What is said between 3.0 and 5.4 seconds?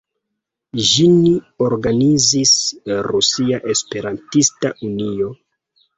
Rusia Esperantista Unio.